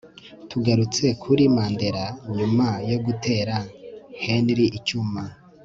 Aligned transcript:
tugarutse 0.49 1.05
kuri 1.21 1.43
Mandela 1.55 2.05
nyuma 2.37 2.67
yo 2.91 2.97
gutera 3.05 3.55
henry 4.23 4.65
icyuma 4.79 5.23